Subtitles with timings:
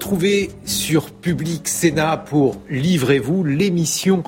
[0.00, 4.22] Retrouver sur Public Sénat pour Livrez-vous, l'émission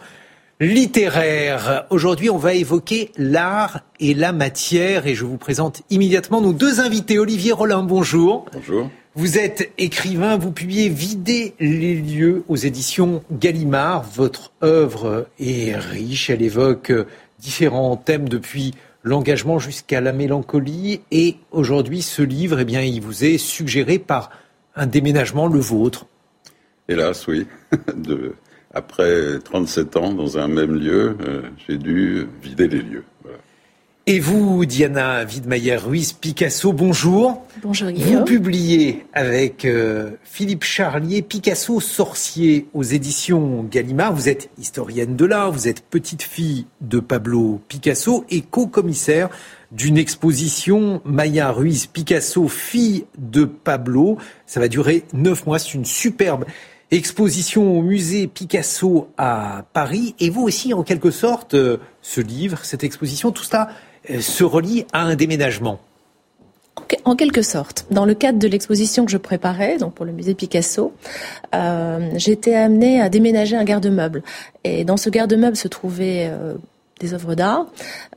[0.61, 1.87] littéraire.
[1.89, 6.81] Aujourd'hui, on va évoquer l'art et la matière et je vous présente immédiatement nos deux
[6.81, 7.19] invités.
[7.19, 8.45] Olivier Rollin, bonjour.
[8.53, 8.91] Bonjour.
[9.15, 14.05] Vous êtes écrivain, vous publiez Vider les lieux aux éditions Gallimard.
[14.15, 16.93] Votre œuvre est riche, elle évoque
[17.39, 21.01] différents thèmes depuis l'engagement jusqu'à la mélancolie.
[21.11, 24.29] Et aujourd'hui, ce livre, eh bien, il vous est suggéré par
[24.77, 26.07] un déménagement, le vôtre.
[26.89, 27.47] Hélas, oui.
[27.97, 28.35] De,
[28.75, 33.05] après 37 ans dans un même lieu, euh, j'ai dû vider les lieux.
[33.23, 33.39] Voilà.
[34.07, 37.47] Et vous, Diana Widmeyer-Ruiz, Picasso, bonjour.
[37.63, 38.21] Bonjour Guillaume.
[38.21, 44.13] Vous publiez avec euh, Philippe Charlier Picasso sorcier aux éditions Gallimard.
[44.13, 49.29] Vous êtes historienne de l'art, vous êtes petite fille de Pablo Picasso et co-commissaire
[49.73, 54.19] d'une exposition Maya Ruiz Picasso, fille de Pablo.
[54.47, 55.59] Ça va durer neuf mois.
[55.59, 56.45] C'est une superbe
[56.91, 60.15] exposition au musée Picasso à Paris.
[60.21, 63.71] Et vous aussi, en quelque sorte, euh, ce livre, cette exposition, tout cela
[64.11, 65.81] euh, se relie à un déménagement.
[67.05, 67.87] En quelque sorte.
[67.91, 70.93] Dans le cadre de l'exposition que je préparais, donc pour le musée Picasso,
[71.55, 74.23] euh, j'étais amenée à déménager un garde-meuble.
[74.65, 76.55] Et dans ce garde-meuble se trouvaient euh,
[77.03, 77.67] des œuvres d'art,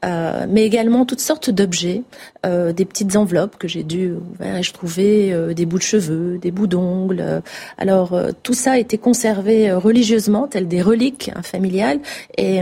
[0.06, 2.04] euh, mais également toutes sortes d'objets,
[2.46, 5.84] euh, des petites enveloppes que j'ai dû ouvrir et je trouvais euh, des bouts de
[5.84, 7.42] cheveux, des bouts d'ongles.
[7.78, 12.00] Alors euh, tout ça a été conservé euh, religieusement, tel des reliques hein, familiales,
[12.38, 12.62] et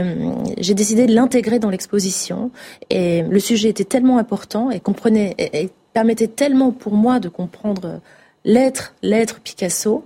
[0.58, 2.50] j'ai décidé de l'intégrer dans l'exposition.
[2.90, 8.00] Et le sujet était tellement important et comprenait et permettait tellement pour moi de comprendre
[8.44, 10.04] l'être, l'être Picasso,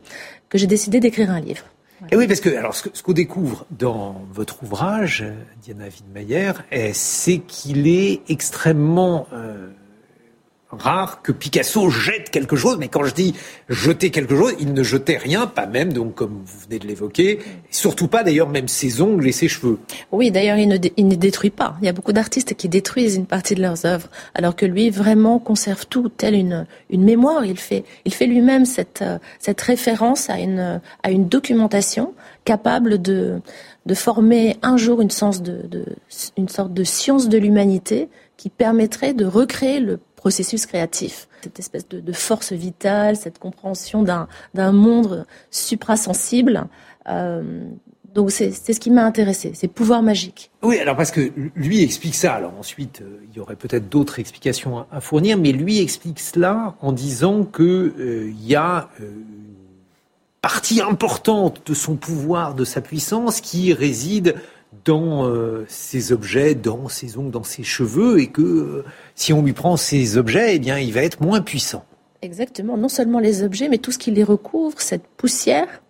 [0.48, 1.64] que j'ai décidé d'écrire un livre.
[2.10, 5.24] Et oui, parce que alors ce qu'on découvre dans votre ouvrage,
[5.62, 6.52] Diana Widmeyer,
[6.92, 9.68] c'est qu'il est extrêmement euh,
[10.70, 13.34] rare que Picasso jette quelque chose, mais quand je dis
[13.68, 17.38] jeter quelque chose, il ne jetait rien, pas même, donc comme vous venez de l'évoquer,
[17.70, 19.78] surtout pas d'ailleurs même ses ongles et ses cheveux.
[20.12, 21.76] Oui, d'ailleurs, il ne, détruit pas.
[21.80, 24.90] Il y a beaucoup d'artistes qui détruisent une partie de leurs œuvres, alors que lui
[24.90, 27.44] vraiment conserve tout, telle une, une mémoire.
[27.44, 29.04] Il fait, il fait lui-même cette,
[29.38, 32.12] cette référence à une, à une documentation
[32.44, 33.40] capable de,
[33.86, 35.84] de former un jour une, sens de, de,
[36.36, 41.28] une sorte de science de l'humanité qui permettrait de recréer le processus créatif.
[41.42, 46.66] Cette espèce de, force vitale, cette compréhension d'un monde suprasensible.
[47.08, 47.62] Euh,
[48.14, 50.50] donc c'est ce qui m'a intéressé, ces pouvoirs magiques.
[50.62, 52.34] Oui, alors parce que lui explique ça.
[52.34, 56.74] Alors ensuite, euh, il y aurait peut-être d'autres explications à, fournir, mais lui explique cela
[56.80, 59.54] en disant que euh, il y a euh, une
[60.40, 64.34] partie importante de son pouvoir, de sa puissance, qui réside
[64.84, 68.84] dans euh, ses objets, dans ses ongles, dans ses cheveux, et que euh,
[69.14, 71.84] si on lui prend ces objets, eh bien, il va être moins puissant.
[72.22, 72.76] Exactement.
[72.76, 75.82] Non seulement les objets, mais tout ce qui les recouvre, cette poussière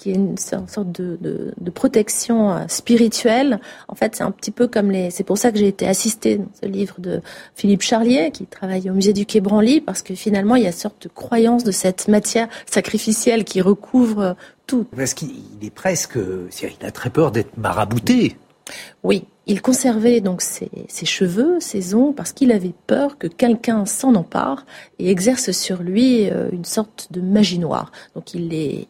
[0.00, 3.60] qui est une sorte de, de, de protection euh, spirituelle.
[3.86, 5.10] En fait, c'est un petit peu comme les.
[5.10, 7.20] C'est pour ça que j'ai été assistée dans ce livre de
[7.54, 10.70] Philippe Charlier, qui travaille au musée du Quai Branly, parce que finalement, il y a
[10.70, 14.86] une sorte de croyance de cette matière sacrificielle qui recouvre tout.
[14.96, 15.28] Parce qu'il
[15.62, 16.16] est presque.
[16.16, 18.38] Il a très peur d'être marabouté.
[19.02, 23.84] Oui, il conservait donc ses, ses cheveux, ses ongles, parce qu'il avait peur que quelqu'un
[23.84, 24.64] s'en empare
[24.98, 27.92] et exerce sur lui une sorte de magie noire.
[28.14, 28.88] Donc il les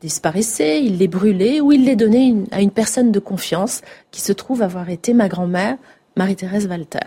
[0.00, 4.32] disparaissait, il les brûlait ou il les donnait à une personne de confiance qui se
[4.32, 5.76] trouve avoir été ma grand-mère,
[6.16, 7.00] Marie-Thérèse Walter.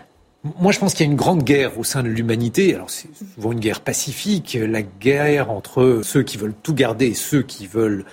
[0.60, 2.74] Moi, je pense qu'il y a une grande guerre au sein de l'humanité.
[2.74, 7.14] Alors, c'est souvent une guerre pacifique, la guerre entre ceux qui veulent tout garder et
[7.14, 8.04] ceux qui veulent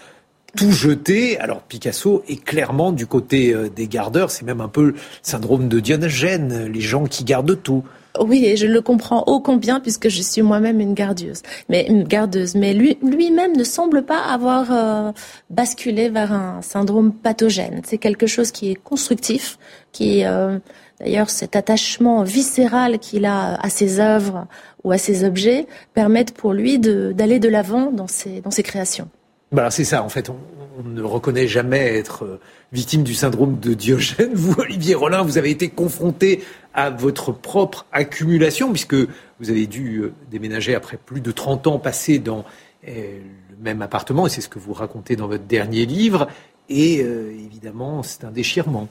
[0.55, 1.37] tout jeter.
[1.39, 4.31] Alors, Picasso est clairement du côté des gardeurs.
[4.31, 7.83] C'est même un peu le syndrome de Diogène, les gens qui gardent tout.
[8.19, 11.41] Oui, et je le comprends ô combien puisque je suis moi-même une gardeuse.
[11.69, 15.11] Mais une gardeuse, mais lui lui-même ne semble pas avoir euh,
[15.49, 17.81] basculé vers un syndrome pathogène.
[17.85, 19.57] C'est quelque chose qui est constructif,
[19.93, 20.59] qui euh,
[20.99, 24.45] d'ailleurs cet attachement viscéral qu'il a à ses œuvres
[24.83, 29.09] ou à ses objets permettent pour lui d'aller de l'avant dans ses dans ses créations.
[29.51, 30.37] Bah c'est ça, en fait, on,
[30.79, 32.39] on, ne reconnaît jamais être
[32.71, 34.31] victime du syndrome de Diogène.
[34.33, 36.43] Vous, Olivier Rollin, vous avez été confronté
[36.73, 42.19] à votre propre accumulation, puisque vous avez dû déménager après plus de 30 ans passés
[42.19, 42.45] dans
[42.87, 43.21] le
[43.61, 46.27] même appartement, et c'est ce que vous racontez dans votre dernier livre,
[46.69, 48.87] et évidemment, c'est un déchirement.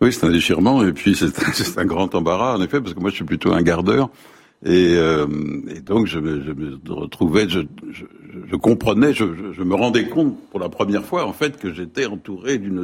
[0.00, 1.16] Oui, c'est un déchirement, et puis
[1.54, 4.10] c'est un grand embarras, en effet, parce que moi je suis plutôt un gardeur.
[4.64, 5.26] Et, euh,
[5.68, 7.60] et, donc je me, retrouvais, je,
[7.90, 12.06] je, comprenais, je, je, me rendais compte pour la première fois en fait que j'étais
[12.06, 12.78] entouré d'une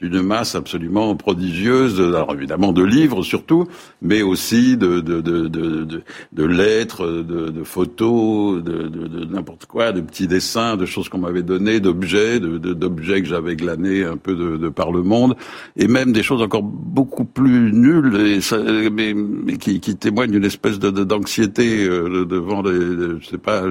[0.00, 3.66] d'une masse absolument prodigieuse, alors évidemment de livres surtout,
[4.02, 6.02] mais aussi de, de, de, de,
[6.32, 11.18] de lettres, de, de photos, de, de, n'importe quoi, de petits dessins, de choses qu'on
[11.18, 15.34] m'avait données, d'objets, d'objets que j'avais glanés un peu de, par le monde,
[15.76, 18.58] et même des choses encore beaucoup plus nulles, et ça,
[18.92, 23.62] mais, mais qui, qui témoignent d'une espèce de d'anxiété euh, devant, les, je sais pas,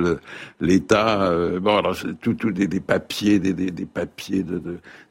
[0.60, 1.24] l'État.
[1.24, 4.62] Euh, bon, alors tout, tout des, des papiers, des, des, des papiers, de,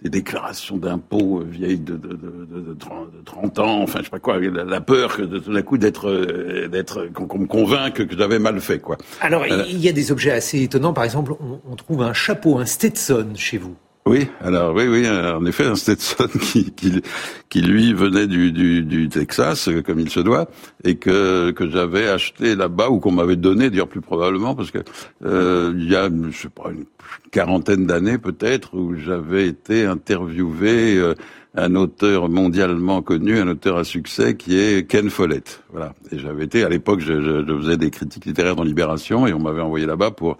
[0.02, 2.76] des déclarations d'impôts peau vieille de, de, de,
[3.24, 6.08] 30, ans, enfin je sais pas quoi, la, peur que de tout d'un coup d'être
[6.08, 8.96] euh, d'être qu'on me convainque que j'avais mal fait quoi.
[9.20, 11.34] Alors euh, il y a des objets assez étonnants, par exemple
[11.68, 13.76] on, trouve un chapeau, un Stetson chez vous.
[14.06, 17.00] Oui, alors oui, oui, en effet, un Stetson qui, qui,
[17.48, 20.46] qui lui venait du, du, du, Texas, comme il se doit,
[20.84, 24.80] et que, que j'avais acheté là-bas ou qu'on m'avait donné, dire plus probablement, parce que
[25.24, 26.84] euh, il y a, je sais pas, une
[27.30, 31.14] quarantaine d'années peut-être, où j'avais été interviewé euh,
[31.54, 35.62] un auteur mondialement connu, un auteur à succès qui est Ken Follett.
[35.72, 35.94] Voilà.
[36.12, 39.32] Et j'avais été, à l'époque, je, je, je, faisais des critiques littéraires dans Libération et
[39.32, 40.36] on m'avait envoyé là-bas pour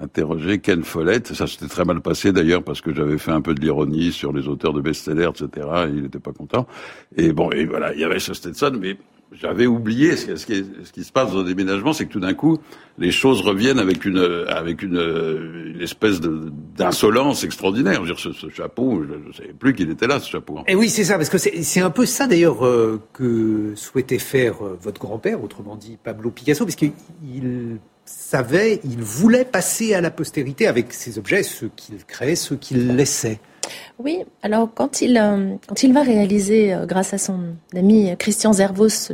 [0.00, 1.34] interroger Ken Follett.
[1.34, 4.32] Ça s'était très mal passé d'ailleurs parce que j'avais fait un peu de l'ironie sur
[4.32, 5.68] les auteurs de best-sellers, etc.
[5.86, 6.66] Et il n'était pas content.
[7.16, 8.96] Et bon, et voilà, il y avait ce Stetson, mais
[9.32, 12.58] j'avais oublié ce, qui, se passe dans le déménagement, c'est que tout d'un coup,
[12.96, 17.94] les choses reviennent avec une avec une, une espèce d'insolence extraordinaire.
[17.94, 20.60] Je veux dire, ce, chapeau, je ne savais plus qu'il était là, ce chapeau.
[20.68, 24.64] Et oui, c'est ça, parce que c'est un peu ça d'ailleurs euh, que souhaitait faire
[24.64, 26.92] euh, votre grand-père, autrement dit Pablo Picasso, parce qu'il
[28.06, 32.96] savait, il voulait passer à la postérité avec ses objets, ceux qu'il créait, ceux qu'il
[32.96, 33.40] laissait.
[33.98, 37.40] Oui, alors quand il, euh, quand il va réaliser, euh, grâce à son
[37.74, 39.12] ami Christian Zervos, ce,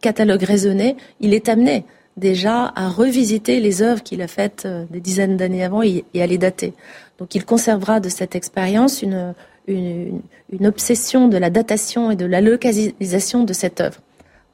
[0.00, 1.84] catalogue raisonné, il est amené
[2.16, 6.26] déjà à revisiter les œuvres qu'il a faites euh, des dizaines d'années avant et, à
[6.26, 6.74] les dater.
[7.18, 9.34] Donc il conservera de cette expérience une,
[9.66, 14.00] une, une, obsession de la datation et de la localisation de cette œuvre.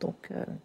[0.00, 0.14] Donc,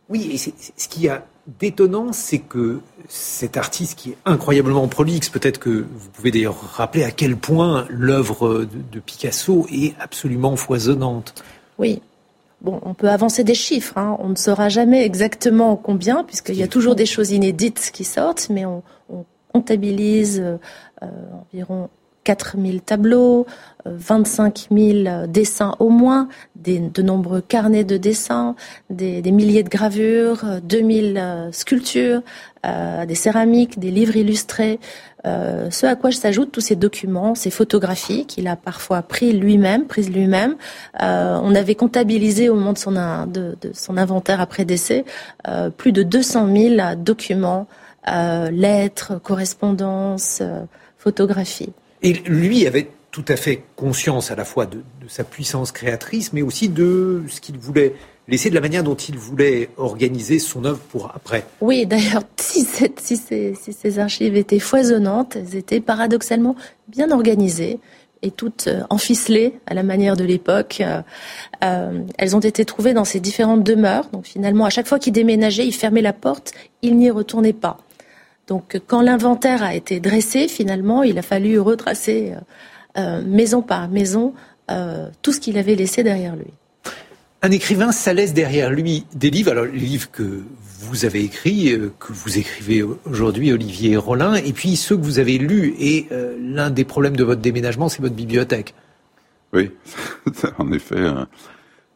[0.10, 1.24] Oui, et ce qui a
[1.60, 7.04] détonnant, c'est que cet artiste qui est incroyablement prolixe, peut-être que vous pouvez d'ailleurs rappeler
[7.04, 11.34] à quel point l'œuvre de, Picasso est absolument foisonnante.
[11.78, 12.02] Oui.
[12.62, 13.98] Bon, on peut avancer des chiffres.
[13.98, 14.18] Hein.
[14.20, 18.48] On ne saura jamais exactement combien, puisqu'il y a toujours des choses inédites qui sortent,
[18.50, 18.84] mais on,
[19.54, 20.58] comptabilise euh,
[21.52, 21.90] environ
[22.28, 23.46] 4000 tableaux,
[23.86, 26.28] 25 euh, 000 dessins au moins,
[26.58, 28.56] de nombreux carnets de dessins,
[28.90, 32.20] des, milliers de gravures, 2000 euh, sculptures,
[32.66, 34.82] euh, des céramiques, des livres illustrés.
[35.24, 40.10] ce à quoi s'ajoutent tous ces documents, ces photographies qu'il a parfois pris lui-même, prises
[40.10, 40.56] lui-même.
[41.00, 42.94] on avait comptabilisé au moment de son,
[43.28, 45.06] de son inventaire après décès
[45.78, 47.68] plus de 200 000 documents,
[48.06, 50.42] lettres, correspondances,
[50.98, 51.74] photographies.
[52.02, 56.42] Et lui avait tout à fait conscience à la fois de, sa puissance créatrice, mais
[56.42, 57.96] aussi de ce qu'il voulait
[58.28, 61.46] laisser, de la manière dont il voulait organiser son œuvre pour après.
[61.62, 66.56] Oui, d'ailleurs, si, ces, archives étaient foisonnantes, elles étaient paradoxalement
[66.90, 67.80] bien organisées
[68.22, 70.82] et toutes euh, enficelées à la manière de l'époque.
[70.82, 71.02] Euh,
[71.64, 74.10] euh, elles ont été trouvées dans ses différentes demeures.
[74.12, 76.52] Donc finalement, à chaque fois qu'il déménageait, il fermait la porte,
[76.82, 77.78] il n'y retournait pas.
[78.48, 83.90] Donc quand l'inventaire a été dressé, finalement, il a fallu retracer euh, euh, maison par
[83.90, 84.34] maison
[84.72, 86.54] euh, tout ce qu'il avait laissé derrière lui.
[87.42, 89.52] Un écrivain, ça laisse derrière lui des livres.
[89.52, 90.44] Alors les livres que
[90.80, 95.38] vous avez écrits, que vous écrivez aujourd'hui, Olivier Rollin, et puis ceux que vous avez
[95.38, 95.76] lus.
[95.80, 96.08] Et
[96.40, 98.74] l'un des problèmes de votre déménagement, c'est votre bibliothèque.
[99.54, 99.72] Oui,
[100.58, 101.28] en effet, un,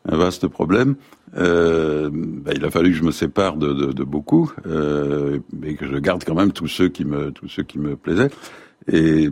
[0.08, 0.96] un vaste problème.
[1.38, 5.96] Euh, ben, il a fallu que je me sépare de, beaucoup, euh, mais que je
[5.98, 8.30] garde quand même tous ceux qui me tous ceux qui me plaisaient,
[8.92, 9.30] et,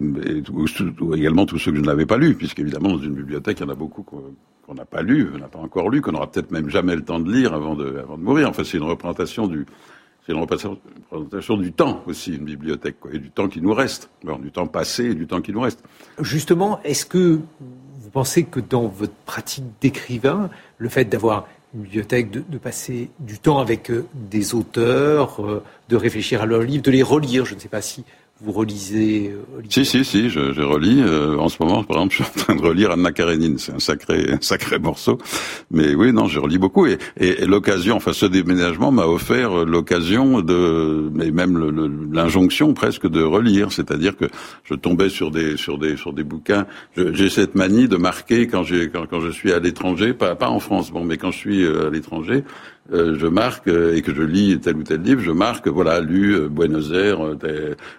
[1.13, 3.69] également tous ceux que je n'avais pas lus, puisqu'évidemment dans une bibliothèque il y en
[3.69, 6.69] a beaucoup qu'on n'a pas lu, on n'a pas encore lu, qu'on n'aura peut-être même
[6.69, 8.49] jamais le temps de lire avant de avant de mourir.
[8.49, 9.65] Enfin, c'est une représentation du
[10.25, 14.37] c'est une représentation du temps aussi, une bibliothèque, et du temps qui nous reste, alors,
[14.37, 15.83] du temps passé et du temps qui nous reste.
[16.19, 17.39] Justement, est-ce que
[17.99, 23.59] vous pensez que dans votre pratique d'écrivain, le fait d'avoir bibliothèque, de, passer du temps
[23.59, 27.45] avec euh, des auteurs, euh, de réfléchir à leurs livres, de les relire.
[27.45, 28.03] Je ne sais pas si
[28.41, 29.35] vous relisez
[29.69, 31.03] Si, si, si, je, je relis.
[31.03, 33.57] en ce moment, par exemple, je suis en train de relire Anna Karenine.
[33.57, 35.17] C'est un sacré, un sacré morceau.
[35.71, 36.85] Mais oui, non, je relis beaucoup.
[36.85, 43.21] Et, et, l'occasion, enfin, ce déménagement m'a offert l'occasion de, mais même l'injonction presque de
[43.21, 43.71] relire.
[43.71, 44.25] C'est-à-dire que
[44.63, 46.65] je tombais sur des, sur des, sur des bouquins.
[46.95, 50.59] J'ai cette manie de marquer quand quand, quand je suis à l'étranger, pas, pas en
[50.59, 52.43] France, bon, mais quand je suis à l'étranger,
[52.91, 56.01] euh, je marque euh, et que je lis tel ou tel livre, je marque voilà
[56.01, 57.19] lu euh, Buenos Aires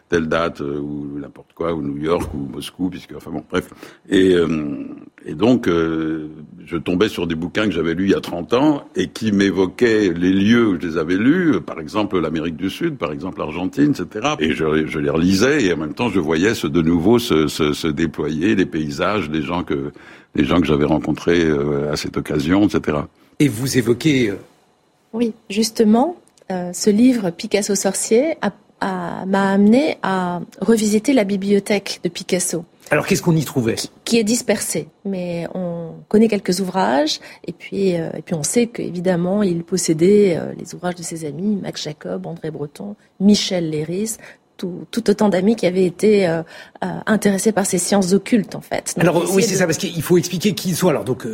[0.08, 3.68] telle, date ou n'importe quoi ou New York ou Moscou puisque enfin bon bref
[4.08, 4.34] et
[5.26, 8.84] et donc je tombais sur des bouquins que j'avais lus il y a 30 ans
[8.96, 12.96] et qui m'évoquaient les lieux où je les avais lus, par exemple l'Amérique du Sud,
[12.96, 14.34] par exemple l'Argentine, etc.
[14.40, 17.72] Et je, les relisais et en même temps je voyais ce, de nouveau se, se,
[17.72, 19.92] se déployer, les paysages, les gens que
[20.34, 21.48] les gens que j'avais rencontrés
[21.90, 22.98] à cette occasion, etc.
[23.38, 24.32] Et vous évoquez
[25.12, 26.16] oui, justement,
[26.50, 28.36] euh, ce livre Picasso sorcier
[28.80, 32.64] m'a amené à revisiter la bibliothèque de Picasso.
[32.90, 33.76] Alors qu'est-ce qu'on y trouvait?
[34.04, 38.66] Qui, est dispersée, mais on connaît quelques ouvrages et puis euh, et puis on sait
[38.66, 44.16] qu'évidemment il possédait euh, les ouvrages de ses amis Max Jacob, André Breton, Michel Léris,
[44.56, 46.26] tout, autant d'amis qui avaient été
[46.80, 48.94] intéressés par ces sciences occultes en fait.
[48.98, 50.88] Alors oui, c'est ça parce qu'il faut expliquer qui ils sont.
[50.88, 51.26] Alors donc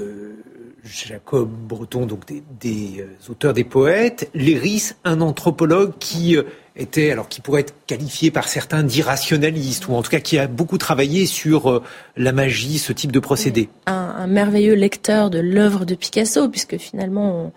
[0.86, 2.22] Jacob Breton, donc
[2.60, 6.44] des, euh, auteurs, des poètes, Léris, un anthropologue qui euh,
[6.76, 10.46] était, alors qui pourrait être qualifié par certains d'irrationaliste, ou en tout cas qui a
[10.46, 11.82] beaucoup travaillé sur euh,
[12.16, 13.68] la magie, ce type de procédé.
[13.86, 17.52] Un, merveilleux lecteur de l'œuvre de Picasso, puisque finalement,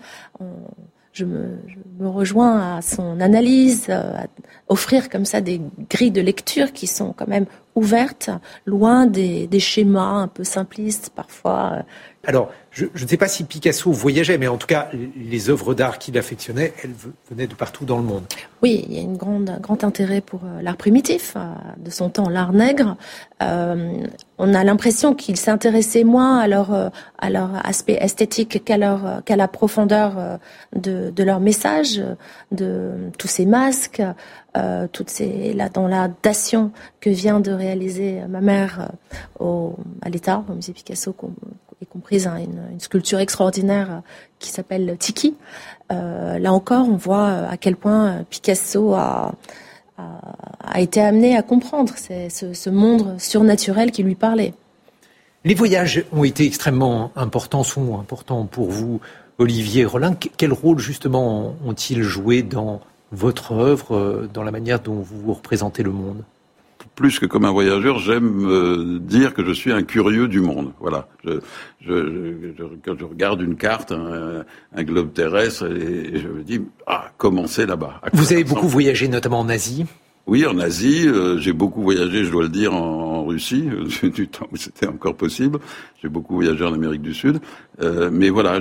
[1.13, 1.57] je, me,
[1.99, 4.27] rejoins à son analyse, à
[4.67, 5.59] offrir comme ça des
[5.89, 8.29] grilles de lecture qui sont quand même ouvertes,
[8.67, 11.83] loin des, des schémas un peu simplistes parfois
[12.29, 15.97] alors, je, ne sais pas si Picasso voyageait, mais en tout cas, les œuvres d'art
[15.97, 16.93] qu'il affectionnait, elles
[17.31, 18.21] venaient de partout dans le monde.
[18.61, 21.39] Oui, il y a une grande, un grand intérêt pour euh, l'art primitif, euh,
[21.77, 22.97] de son temps, l'art nègre.
[23.41, 24.05] Euh,
[24.37, 30.39] on a l'impression qu'il s'intéressait moins à leur, à leur aspect esthétique qu'à la profondeur
[30.75, 31.99] de, de leur message,
[32.51, 34.03] de tous ces masques,
[34.93, 36.71] toutes ces là dans la dation
[37.01, 38.91] que vient de réaliser ma mère
[39.39, 41.13] au, à l'État, au musée Picasso,
[41.89, 44.01] comprise une, sculpture extraordinaire
[44.39, 45.35] qui s'appelle Tiki.
[45.91, 49.33] Euh, là encore, on voit à quel point Picasso a,
[49.97, 54.53] a, été amené à comprendre ce, monde surnaturel qui lui parlait.
[55.45, 58.99] Les voyages ont été extrêmement importants, sont importants pour vous,
[59.37, 60.15] Olivier Rollin.
[60.15, 62.81] Quel rôle justement ont-ils joué dans
[63.11, 66.23] votre œuvre, euh, dans la manière dont vous représentez le monde?
[66.99, 70.73] Plus que comme un voyageur, j'aime euh, dire que je suis un curieux du monde.
[70.81, 71.07] Voilà.
[71.23, 71.39] Je,
[71.79, 71.93] je,
[72.57, 77.47] je, quand je regarde une carte, un, globe terrestre, et, je me dis ah comment
[77.47, 78.01] c'est là-bas?
[78.11, 79.85] Vous avez beaucoup voyagé, notamment en Asie?
[80.27, 83.69] Oui, en Asie, euh, j'ai beaucoup voyagé, je dois le dire, en, Russie,
[84.03, 85.59] du temps où c'était encore possible.
[86.01, 87.39] J'ai beaucoup voyagé en Amérique du Sud.
[87.81, 88.59] Euh, mais voilà,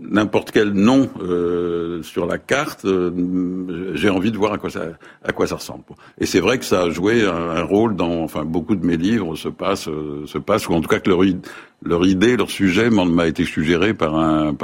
[0.00, 5.56] n'importe quel nom euh, sur la carte, euh, j'ai envie de voir à quoi ça,
[5.56, 5.82] ressemble.
[6.18, 9.36] Et c'est vrai que ça a joué un, rôle dans, enfin, beaucoup de mes livres
[9.36, 9.88] se passent,
[10.26, 14.16] se passent, ou en tout cas que leur, idée, leur sujet m'a été suggéré par
[14.16, 14.54] un,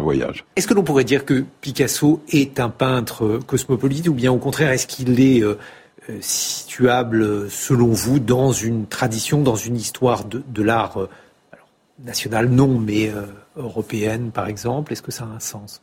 [0.00, 0.44] voyage.
[0.56, 4.70] Est-ce que l'on pourrait dire que Picasso est un peintre cosmopolite, ou bien au contraire,
[4.72, 5.42] est-ce qu'il est,
[6.20, 11.08] situable, selon vous, dans une tradition, dans une histoire de, l'art
[12.04, 14.92] nationale, non, mais euh, européenne, par exemple?
[14.92, 15.82] Est-ce que ça a un sens?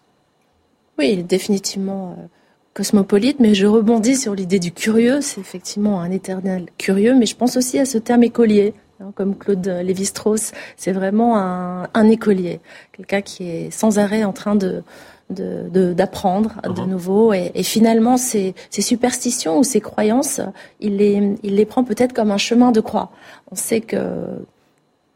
[0.97, 2.25] Oui, il définitivement euh,
[2.73, 5.21] cosmopolite, mais je rebondis sur l'idée du curieux.
[5.21, 8.73] C'est effectivement un éternel curieux, mais je pense aussi à ce terme écolier.
[9.01, 12.59] Hein, comme Claude Lévi-Strauss, c'est vraiment un, écolier,
[12.91, 14.83] quelqu'un qui est sans arrêt en train de
[15.29, 16.87] d'apprendre de, uh-huh.
[16.87, 20.41] nouveau et, finalement ces, ces, superstitions ou ces croyances
[20.79, 23.11] il les, il les prend peut-être comme un chemin de croix
[23.51, 23.97] on sait que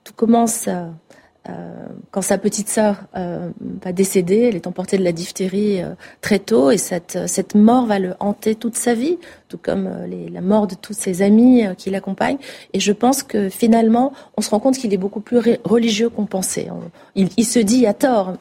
[0.03, 0.85] tout commence euh,
[2.11, 3.49] quand sa petite sœur euh,
[3.83, 5.89] va décéder, elle est emportée de la diphtérie euh,
[6.21, 9.17] très tôt et cette, cette mort va le hanter toute sa vie,
[9.49, 12.37] tout comme les, la mort de tous ses amis qui l'accompagnent.
[12.71, 16.25] Et je pense que finalement, on se rend compte qu'il est beaucoup plus religieux qu'on
[16.25, 16.69] pensait.
[17.15, 18.37] il, il, se dit à tort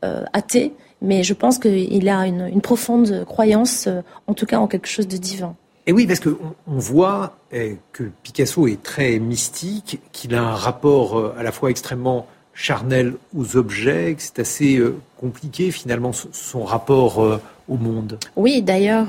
[0.00, 3.88] athée, mais je pense qu'il a une, une profonde croyance,
[4.26, 5.54] en tout cas en quelque chose de divin.
[5.90, 10.54] Et oui, parce qu'on on voit eh, que Picasso est très mystique, qu'il a un
[10.54, 16.12] rapport euh, à la fois extrêmement charnel aux objets, que c'est assez euh, compliqué finalement
[16.12, 18.20] son rapport euh, au monde.
[18.36, 19.08] Oui, d'ailleurs,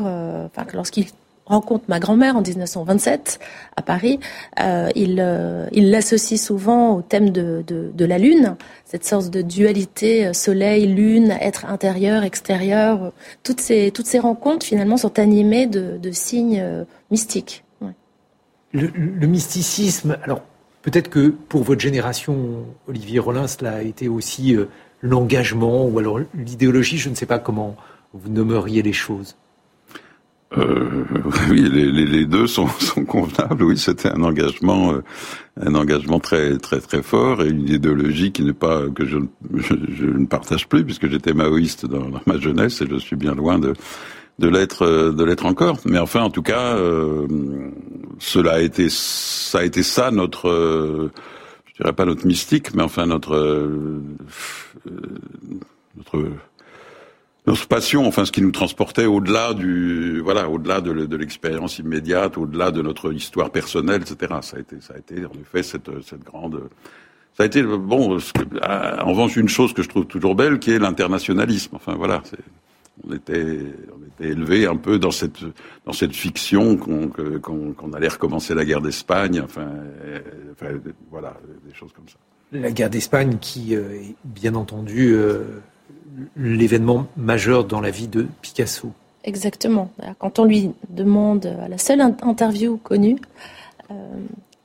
[0.73, 1.05] lorsqu'il
[1.45, 3.39] rencontre ma grand-mère en 1927
[3.75, 4.19] à Paris,
[4.59, 7.63] euh, il euh, il l'associe souvent au thème de,
[8.05, 8.55] la lune,
[8.85, 13.11] cette sorte de dualité euh, soleil-lune, être intérieur, extérieur.
[13.43, 16.63] Toutes ces toutes ces rencontres finalement sont animées de, signes
[17.09, 17.63] mystiques.
[18.73, 20.41] Le, le, mysticisme, alors
[20.81, 24.55] peut-être que pour votre génération, Olivier Rollin, cela a été aussi
[25.01, 27.75] l'engagement ou alors l'idéologie, je ne sais pas comment
[28.13, 29.35] vous nommeriez les choses.
[30.57, 31.05] Euh,
[31.49, 33.63] oui, les, les, deux sont, sont, convenables.
[33.63, 35.03] Oui, c'était un engagement, euh,
[35.59, 39.17] un engagement très très très fort et une idéologie qui n'est pas que je,
[39.55, 43.15] je, je, ne partage plus puisque j'étais maoïste dans, dans, ma jeunesse et je suis
[43.15, 43.73] bien loin de
[44.39, 45.77] de l'être euh, de l'être encore.
[45.85, 47.27] Mais enfin, en tout cas, euh,
[48.19, 51.11] cela a été ça a été ça notre euh,
[51.65, 53.37] je dirais pas notre mystique, mais enfin notre
[55.95, 56.25] notre
[57.47, 62.71] notre passion, enfin ce qui nous transportait au-delà du, voilà, au-delà de, l'expérience immédiate, au-delà
[62.71, 64.33] de notre histoire personnelle, etc.
[64.41, 65.89] Ça a été, ça a été en effet cette,
[66.23, 66.69] grande,
[67.33, 68.17] ça a été bon.
[68.17, 71.75] En revanche, une chose que je trouve toujours belle, qui est l'internationalisme.
[71.75, 72.21] Enfin voilà,
[73.07, 73.57] on était,
[73.91, 75.39] on était élevé un peu dans cette,
[75.85, 79.41] dans cette fiction qu'on, allait recommencer la guerre d'Espagne.
[79.43, 79.67] Enfin,
[80.51, 80.73] enfin,
[81.09, 81.35] voilà,
[81.67, 82.17] des choses comme ça.
[82.51, 85.61] La guerre d'Espagne, qui euh, bien entendu euh,
[86.35, 88.91] l'événement majeur dans la vie de Picasso.
[89.23, 89.91] Exactement.
[90.19, 93.17] Quand on lui demande à la seule interview connue
[93.91, 93.93] euh,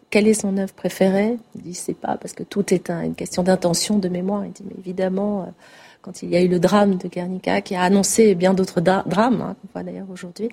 [0.08, 3.42] quelle est son œuvre préférée, il dit c'est pas parce que tout est une question
[3.42, 4.46] d'intention, de mémoire.
[4.46, 5.46] Il dit mais évidemment euh,
[6.00, 9.42] quand il y a eu le drame de Guernica qui a annoncé bien d'autres drames
[9.42, 10.48] hein, qu'on voit d'ailleurs aujourd'hui,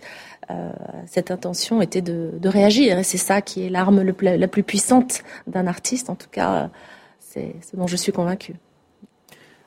[0.50, 0.72] euh,
[1.06, 5.68] cette intention était de, réagir et c'est ça qui est l'arme la plus puissante d'un
[5.68, 6.10] artiste.
[6.10, 6.70] En tout cas,
[7.20, 8.56] c'est ce dont je suis convaincue.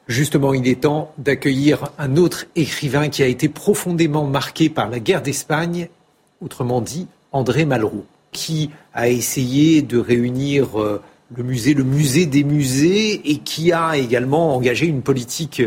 [0.06, 5.00] Justement, il est temps d'accueillir un autre écrivain qui a été profondément marqué par la
[5.00, 5.88] guerre d'Espagne,
[6.40, 11.02] autrement dit André Malraux, qui a essayé de réunir euh,
[11.36, 15.62] le musée, le musée des musées, et qui a également engagé une politique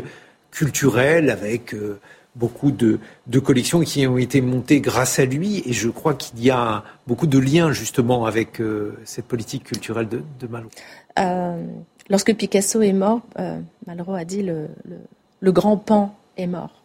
[0.52, 2.00] culturelle avec euh,
[2.36, 3.00] beaucoup de,
[3.44, 5.64] collections qui ont été montées grâce à lui.
[5.66, 10.08] Et je crois qu'il y a beaucoup de liens justement avec euh, cette politique culturelle
[10.08, 10.70] de, de Malraux.
[12.10, 14.68] Lorsque Picasso est mort, euh, Malraux a dit le,
[15.42, 16.76] le, grand pan est mort.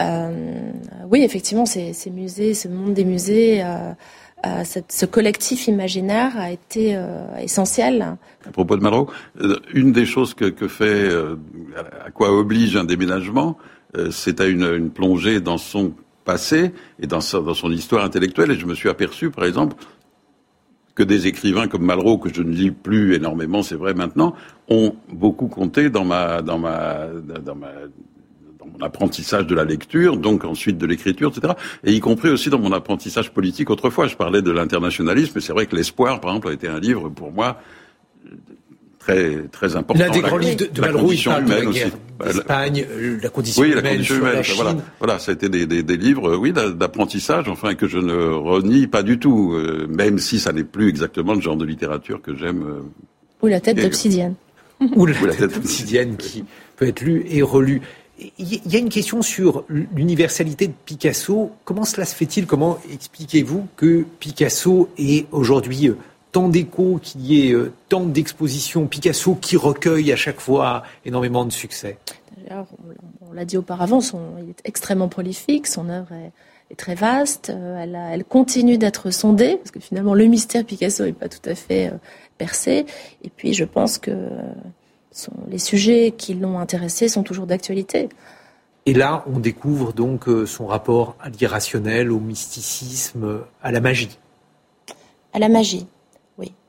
[0.00, 0.70] Euh,
[1.10, 6.96] oui, effectivement, ces, musées, ce monde des musées, euh, ce collectif imaginaire a été
[7.40, 8.16] essentiel.
[8.46, 9.10] À propos de Malraux,
[9.74, 11.08] une des choses que, fait,
[12.04, 13.58] à quoi oblige un déménagement,
[14.12, 18.52] c'est à une, plongée dans son passé et dans son histoire intellectuelle.
[18.52, 19.74] Et je me suis aperçu, par exemple,
[20.98, 24.34] que des écrivains comme Malraux, que je ne lis plus énormément, c'est vrai maintenant,
[24.68, 27.06] ont beaucoup compté dans ma, dans ma,
[27.44, 27.68] dans ma,
[28.58, 31.54] dans mon apprentissage de la lecture, donc ensuite de l'écriture, etc.
[31.84, 34.08] Et y compris aussi dans mon apprentissage politique autrefois.
[34.08, 37.10] Je parlais de l'internationalisme, mais c'est vrai que l'espoir, par exemple, a été un livre
[37.10, 37.60] pour moi
[38.98, 40.02] très très important.
[40.02, 41.92] L'un des grands livres de, de Malraux, il parle de la guerre
[42.24, 42.86] d'Espagne,
[43.22, 45.82] la condition oui, humaine, la condition humaine, la voilà, voilà, ça a été des, des,
[45.82, 50.38] des livres, oui, d'apprentissage, enfin que je ne renie pas du tout, euh, même si
[50.38, 52.62] ça n'est plus exactement le genre de littérature que j'aime.
[52.62, 52.82] Euh,
[53.42, 54.34] Ou la tête d'obsidienne.
[54.80, 56.44] Ou la, tête d'obsidienne qui
[56.76, 57.80] peut être lue et relue.
[58.38, 61.52] Il y a une question sur l'universalité de Picasso.
[61.64, 62.46] Comment cela se fait-il?
[62.46, 65.94] Comment expliquez-vous que Picasso est aujourd'hui euh,
[66.32, 71.44] tant d'échos, qu'il y ait euh, tant d'expositions Picasso qui recueille à chaque fois énormément
[71.44, 71.98] de succès
[72.36, 72.66] D'ailleurs,
[73.28, 77.82] on l'a dit auparavant, son, il est extrêmement prolifique, son œuvre est, très vaste, euh,
[77.82, 81.54] elle, elle continue d'être sondée, parce que finalement le mystère Picasso n'est pas tout à
[81.54, 81.96] fait euh,
[82.36, 82.84] percé.
[83.24, 84.28] Et puis je pense que
[85.48, 88.10] les sujets qui l'ont intéressé sont toujours d'actualité.
[88.86, 94.18] Et là, on découvre donc son rapport à l'irrationnel, au mysticisme, à la magie.
[95.32, 95.86] À la magie,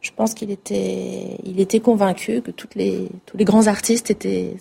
[0.02, 3.10] je pense qu'il était, il était convaincu que tous les
[3.46, 4.56] grands artistes étaient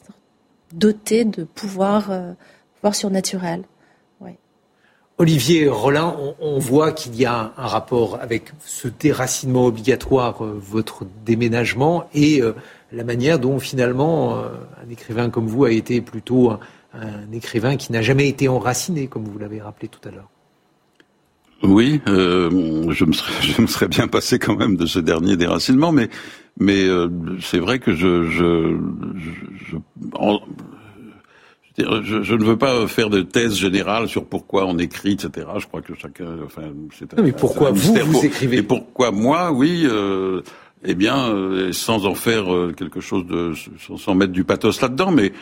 [0.73, 2.33] dotés de pouvoirs, euh,
[2.77, 3.65] pouvoirs surnaturels.
[5.21, 11.07] Olivier Rollin, on, voit qu'il y a un, rapport avec ce déracinement obligatoire, euh, votre
[11.27, 12.55] déménagement, et euh,
[12.93, 16.53] la manière dont finalement un écrivain comme vous a été plutôt
[16.95, 20.31] un écrivain qui n'a jamais été enraciné, comme vous l'avez rappelé tout à l'heure.
[21.63, 25.37] Oui, euh, je, me serais, je me serais bien passé quand même de ce dernier
[25.37, 26.09] déracinement, mais
[26.61, 27.09] mais euh,
[27.41, 28.77] c'est vrai que je je
[29.67, 29.77] je,
[32.03, 35.47] je, je, ne veux pas faire de thèse générale sur pourquoi on écrit, etc.
[35.59, 36.63] Je crois que chacun, enfin,
[36.99, 39.87] c'est un, mais pourquoi vous vous écrivez Et pourquoi moi, oui.
[39.89, 40.43] Euh,
[40.85, 43.53] eh bien, euh, sans en faire euh, quelque chose de,
[43.97, 45.33] sans mettre du pathos là-dedans, mais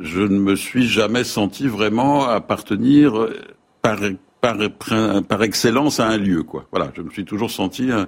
[0.00, 3.28] je ne me suis jamais senti vraiment appartenir
[3.80, 4.00] par
[4.40, 6.66] par, excellence à un lieu, quoi.
[6.70, 8.06] Voilà, je me suis toujours senti un,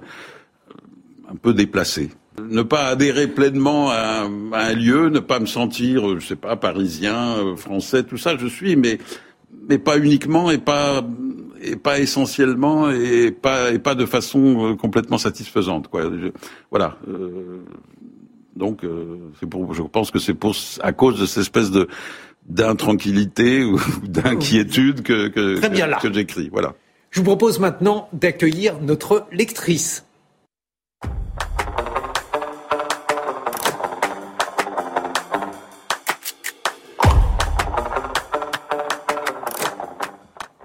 [1.29, 2.09] un peu déplacé.
[2.49, 7.37] Ne pas adhérer pleinement à, un lieu, ne pas me sentir, je sais pas, parisien,
[7.37, 8.97] euh, français, tout ça, je suis, mais
[9.67, 11.03] mais pas uniquement et pas
[11.61, 16.03] et pas essentiellement et pas et pas de façon euh, complètement satisfaisante, quoi.
[16.71, 16.97] voilà.
[17.07, 17.61] Euh,
[18.55, 20.35] donc, je pense que c'est
[20.81, 21.87] à cause de cette espèce de
[22.47, 26.49] d'intranquillité ou d'inquiétude que, que, que, j'écris.
[26.51, 26.75] Voilà.
[27.11, 30.05] Je vous propose maintenant d'accueillir notre lectrice.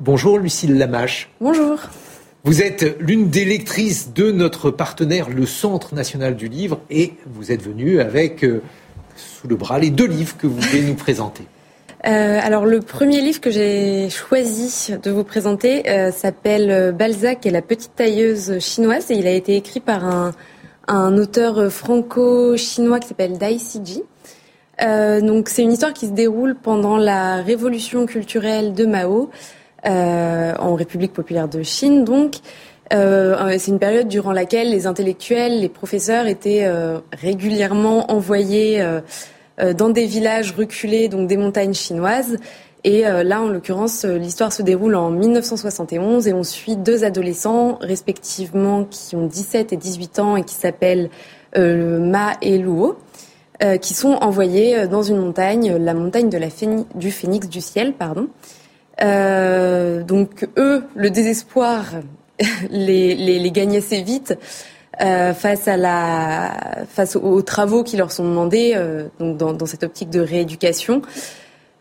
[0.00, 1.30] Bonjour Lucille Lamache.
[1.40, 1.78] Bonjour.
[2.44, 7.50] Vous êtes l'une des lectrices de notre partenaire, le Centre national du livre, et vous
[7.50, 8.60] êtes venue avec euh,
[9.16, 11.44] sous le bras les deux livres que vous voulez nous présenter.
[12.06, 17.50] Euh, alors le premier livre que j'ai choisi de vous présenter euh, s'appelle Balzac et
[17.50, 23.38] la petite tailleuse chinoise et il a été écrit par un, auteur franco-chinois qui s'appelle
[23.38, 24.02] Dai Siji.
[24.78, 29.30] donc c'est une histoire qui se déroule pendant la révolution culturelle de Mao
[29.86, 32.34] en République populaire de Chine donc.
[32.90, 36.70] c'est une période durant laquelle les intellectuels, les professeurs étaient
[37.14, 39.00] régulièrement envoyés euh,
[39.58, 42.38] dans des villages reculés, donc des montagnes chinoises.
[42.84, 47.02] Et euh, là, en l'occurrence, euh, l'histoire se déroule en 1971 et on suit deux
[47.04, 51.10] adolescents, respectivement, qui ont 17 et 18 ans et qui s'appellent
[51.56, 52.98] Ma et Luo,
[53.80, 56.48] qui sont envoyés dans une montagne, la montagne de la
[56.96, 58.26] du phénix du ciel, pardon.
[58.98, 61.84] donc eux, le désespoir
[62.70, 64.36] les, les, les gagne assez vite.
[65.00, 69.66] Euh, face à la face aux, travaux qui leur sont demandés euh, donc dans, dans,
[69.66, 71.02] cette optique de rééducation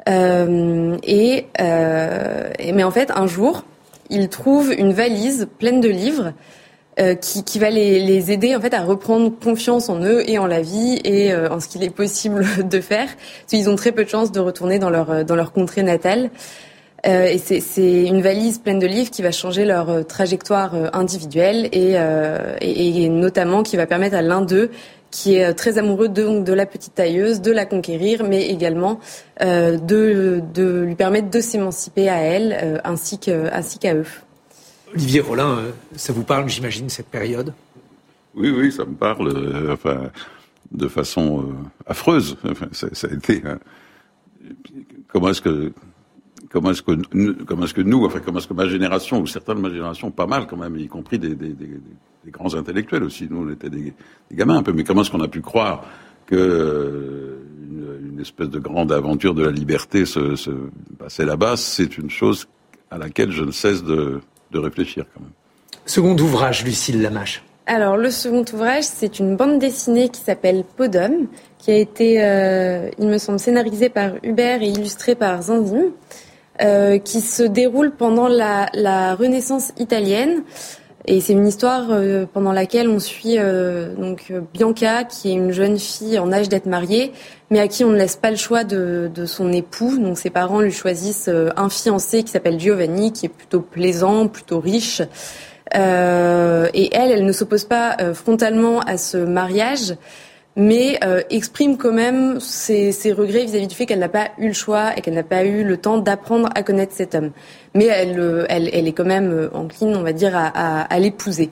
[0.10, 3.66] euh, et, et, mais en fait un jour
[4.10, 6.34] ils trouvent une valise pleine de livres
[7.22, 10.48] qui, qui, va les, les, aider en fait à reprendre confiance en eux et en
[10.48, 13.08] la vie et en ce qu'il est possible de faire.
[13.08, 16.30] Parce qu'ils ont très peu de chances de retourner dans leur dans leur contrée natale.
[17.06, 20.88] Euh, et c'est une valise pleine de livres qui va changer leur euh, trajectoire euh,
[20.94, 21.96] individuelle et,
[22.62, 24.72] et, et, notamment qui va permettre à l'un d'eux
[25.14, 29.00] qui est très amoureux de, de la petite tailleuse, de la conquérir, mais également
[29.42, 34.08] euh, de, de lui permettre de s'émanciper à elle euh, ainsi qu'à ainsi qu'à eux.
[34.94, 35.60] Olivier Rollin,
[35.96, 37.54] ça vous parle, j'imagine, cette période?
[38.36, 40.10] Oui, oui, ça me parle, enfin,
[40.72, 41.54] de façon
[41.86, 42.36] affreuse.
[42.50, 43.44] Enfin, ça, ça, a été.
[43.46, 43.60] Hein.
[45.08, 45.72] Comment est-ce que
[46.54, 46.92] comment est-ce que
[47.44, 50.12] comment est-ce que nous, enfin comment est-ce que ma génération ou certains de ma génération,
[50.12, 51.80] pas mal quand même, y compris des, des, des,
[52.24, 53.28] des grands intellectuels aussi.
[53.30, 53.94] Nous, on était des,
[54.32, 55.84] gamins un peu, mais comment est-ce qu'on a pu croire
[56.28, 57.40] que
[57.70, 60.52] une, une, espèce de grande aventure de la liberté se, se
[60.98, 61.58] passait là-bas?
[61.58, 62.48] C'est une chose
[62.92, 65.32] à laquelle je ne cesse de, de réfléchir quand même.
[65.86, 67.44] Second ouvrage, Lucille Lamache.
[67.66, 72.90] Alors le second ouvrage, c'est une bande dessinée qui s'appelle Podum, qui a été, euh,
[73.00, 75.86] il me semble, scénarisée par Hubert et illustrée par Zandim.
[76.62, 80.44] Euh, qui se déroule pendant la, la Renaissance italienne.
[81.06, 85.52] Et c'est une histoire euh, pendant laquelle on suit euh, donc Bianca, qui est une
[85.52, 87.12] jeune fille en âge d'être mariée,
[87.50, 89.98] mais à qui on ne laisse pas le choix de, de son époux.
[89.98, 94.60] Donc ses parents lui choisissent un fiancé qui s'appelle Giovanni, qui est plutôt plaisant, plutôt
[94.60, 95.02] riche.
[95.74, 99.96] et elle, elle ne s'oppose pas frontalement à ce mariage,
[100.56, 104.48] mais euh, exprime quand même ses, ses regrets vis-à-vis du fait qu'elle n'a pas eu
[104.48, 107.32] le choix et qu'elle n'a pas eu le temps d'apprendre à connaître cet homme.
[107.74, 110.82] Mais elle, euh, elle, elle, est quand même euh, encline, on va dire, à, à,
[110.84, 111.50] à l'épouser.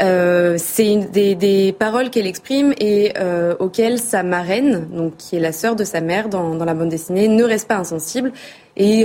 [0.00, 5.40] Euh, c'est des, des, paroles qu'elle exprime et euh, auxquelles sa marraine, donc qui est
[5.40, 8.32] la sœur de sa mère dans, dans la bande dessinée, ne reste pas insensible.
[8.76, 9.04] Et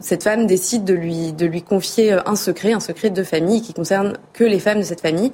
[0.00, 3.74] cette femme décide de lui, de lui confier un secret, un secret de famille qui
[3.74, 5.30] concerne que les femmes de cette famille.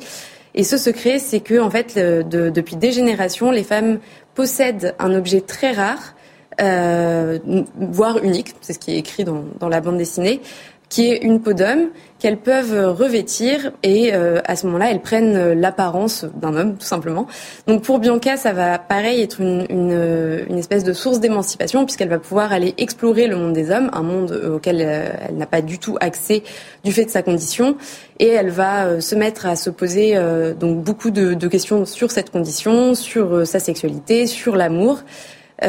[0.54, 4.00] Et ce secret, c'est que en fait, de, depuis des générations, les femmes
[4.34, 6.14] possèdent un objet très rare,
[6.60, 7.38] euh,
[7.76, 10.40] voire unique, c'est ce qui est écrit dans la bande dessinée,
[10.90, 15.52] qui est une peau d'homme qu'elles peuvent revêtir et euh, à ce moment-là, elles prennent
[15.52, 17.26] l'apparence d'un homme, tout simplement.
[17.66, 22.08] Donc pour Bianca, ça va pareil être une, une, une espèce de source d'émancipation puisqu'elle
[22.08, 25.46] va pouvoir aller explorer le monde des hommes, un monde euh, auquel euh, elle n'a
[25.46, 26.42] pas du tout accès
[26.84, 27.76] du fait de sa condition,
[28.18, 30.18] et elle va se mettre à se poser
[30.58, 35.02] donc beaucoup de, de, questions sur cette condition, sur sa sexualité, sur l'amour,
[35.62, 35.68] et,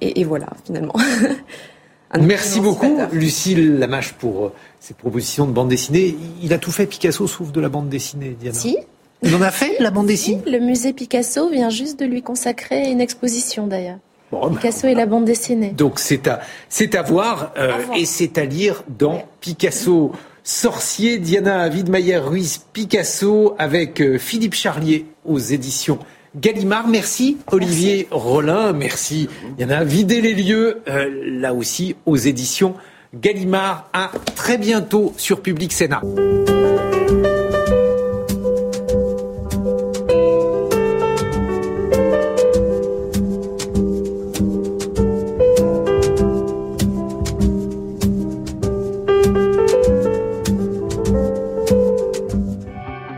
[0.00, 0.94] et voilà finalement.
[2.20, 6.16] Merci beaucoup, Lucille Lamache, pour euh, ces propositions de bande dessinée.
[6.42, 8.58] Il a tout fait, Picasso, sauf de la bande dessinée, Diana.
[8.58, 8.76] Si.
[9.22, 10.42] Il en a fait, la bande dessinée?
[10.46, 13.98] Le musée Picasso vient juste de lui consacrer une exposition, d'ailleurs.
[14.30, 15.70] Picasso et la bande dessinée.
[15.70, 20.12] Donc c'est à, c'est à voir euh, et c'est à lire dans Picasso.
[20.42, 25.98] Sorcier, Diana Widmeyer-Ruiz, Picasso, avec euh, Philippe Charlier aux éditions
[26.36, 26.86] Gallimard.
[26.86, 29.28] Merci Olivier Rollin, merci.
[29.58, 31.08] Il y en a vidé les lieux, euh,
[31.40, 32.74] là aussi aux éditions
[33.14, 33.88] Gallimard.
[33.92, 36.02] À très bientôt sur Public Sénat.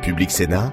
[0.02, 0.72] Public Sénat,